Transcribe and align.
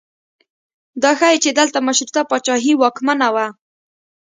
دا 1.01 1.11
ښیي 1.19 1.37
چې 1.43 1.49
دلته 1.59 1.77
مشروطه 1.87 2.21
پاچاهي 2.29 2.73
واکمنه 2.77 3.27
وه. 3.33 3.47